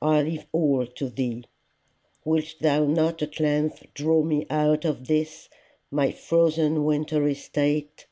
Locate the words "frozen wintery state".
6.12-8.06